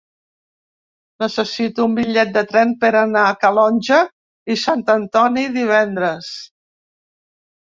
[1.23, 4.01] Necessito un bitllet de tren per anar a Calonge
[4.55, 6.33] i Sant Antoni divendres.